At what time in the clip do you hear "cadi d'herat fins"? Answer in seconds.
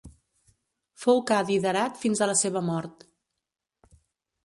1.33-2.25